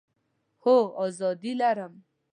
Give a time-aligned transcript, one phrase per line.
[0.63, 0.75] هو،
[1.05, 1.93] آزادي لرم